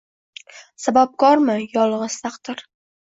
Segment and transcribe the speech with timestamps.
[0.85, 2.65] Sababkormi yolriz taqdir